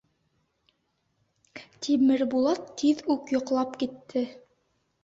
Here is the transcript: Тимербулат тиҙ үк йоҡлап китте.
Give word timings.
Тимербулат 1.85 2.65
тиҙ 2.83 3.05
үк 3.17 3.37
йоҡлап 3.37 3.79
китте. 3.85 4.27